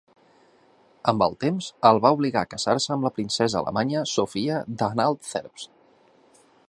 [1.11, 5.71] Amb el temps, el va obligar a casar-se amb la princesa alemanya, Sofia d'Anhalt-Zerbst.